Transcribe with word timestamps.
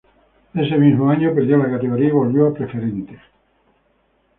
Ese 0.55 0.79
mismo 0.79 1.11
año 1.11 1.31
perdió 1.35 1.57
la 1.57 1.69
categoría 1.69 2.07
y 2.07 2.11
volvió 2.11 2.47
a 2.47 2.53
Preferente. 2.55 3.19